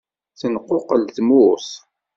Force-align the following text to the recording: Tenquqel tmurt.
Tenquqel 0.39 1.03
tmurt. 1.15 1.69